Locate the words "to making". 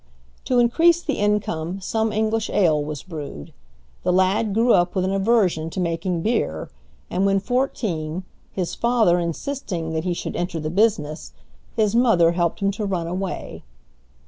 5.69-6.23